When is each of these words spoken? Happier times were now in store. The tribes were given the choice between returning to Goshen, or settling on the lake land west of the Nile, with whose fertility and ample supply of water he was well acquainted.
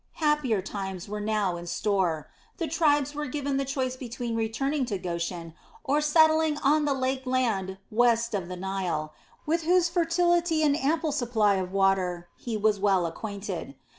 Happier 0.17 0.63
times 0.63 1.07
were 1.07 1.19
now 1.21 1.57
in 1.57 1.67
store. 1.67 2.27
The 2.57 2.65
tribes 2.67 3.13
were 3.13 3.27
given 3.27 3.57
the 3.57 3.65
choice 3.65 3.95
between 3.95 4.35
returning 4.35 4.83
to 4.87 4.97
Goshen, 4.97 5.53
or 5.83 6.01
settling 6.01 6.57
on 6.63 6.85
the 6.85 6.93
lake 6.95 7.27
land 7.27 7.77
west 7.91 8.33
of 8.33 8.47
the 8.47 8.57
Nile, 8.57 9.13
with 9.45 9.61
whose 9.61 9.89
fertility 9.89 10.63
and 10.63 10.75
ample 10.75 11.11
supply 11.11 11.57
of 11.57 11.71
water 11.71 12.27
he 12.35 12.57
was 12.57 12.79
well 12.79 13.05
acquainted. 13.05 13.75